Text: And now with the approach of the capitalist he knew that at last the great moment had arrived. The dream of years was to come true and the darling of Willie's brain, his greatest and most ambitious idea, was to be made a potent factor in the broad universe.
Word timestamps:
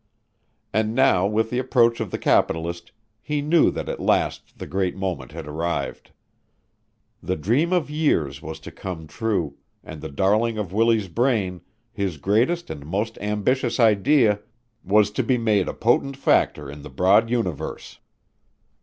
And 0.73 0.95
now 0.95 1.27
with 1.27 1.51
the 1.51 1.59
approach 1.59 1.99
of 1.99 2.09
the 2.09 2.17
capitalist 2.17 2.91
he 3.21 3.39
knew 3.39 3.69
that 3.69 3.87
at 3.87 3.99
last 3.99 4.57
the 4.57 4.65
great 4.65 4.95
moment 4.95 5.31
had 5.31 5.45
arrived. 5.45 6.09
The 7.21 7.35
dream 7.35 7.71
of 7.71 7.87
years 7.91 8.41
was 8.41 8.59
to 8.61 8.71
come 8.71 9.05
true 9.05 9.57
and 9.83 10.01
the 10.01 10.09
darling 10.09 10.57
of 10.57 10.73
Willie's 10.73 11.07
brain, 11.07 11.61
his 11.93 12.17
greatest 12.17 12.71
and 12.71 12.83
most 12.83 13.19
ambitious 13.19 13.79
idea, 13.79 14.39
was 14.83 15.11
to 15.11 15.21
be 15.21 15.37
made 15.37 15.67
a 15.67 15.73
potent 15.75 16.17
factor 16.17 16.67
in 16.67 16.81
the 16.81 16.89
broad 16.89 17.29
universe. 17.29 17.99